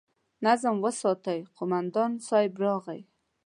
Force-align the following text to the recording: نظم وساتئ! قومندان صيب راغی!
نظم 0.45 0.75
وساتئ! 0.85 1.39
قومندان 1.57 2.11
صيب 2.27 2.53
راغی! 2.63 3.01